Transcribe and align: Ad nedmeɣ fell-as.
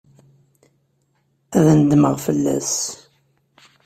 Ad 1.57 1.67
nedmeɣ 1.79 2.15
fell-as. 2.25 2.73